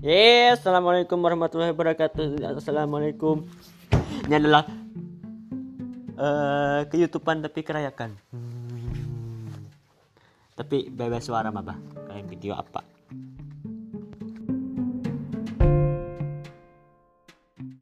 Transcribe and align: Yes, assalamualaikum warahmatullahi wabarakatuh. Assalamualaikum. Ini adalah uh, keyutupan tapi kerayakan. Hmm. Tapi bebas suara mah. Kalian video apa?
Yes, 0.00 0.64
assalamualaikum 0.64 1.20
warahmatullahi 1.20 1.76
wabarakatuh. 1.76 2.40
Assalamualaikum. 2.56 3.44
Ini 4.24 4.40
adalah 4.40 4.64
uh, 6.16 6.80
keyutupan 6.88 7.44
tapi 7.44 7.60
kerayakan. 7.60 8.16
Hmm. 8.32 9.68
Tapi 10.56 10.88
bebas 10.88 11.28
suara 11.28 11.52
mah. 11.52 11.76
Kalian 12.08 12.28
video 12.32 12.56
apa? 12.56 12.80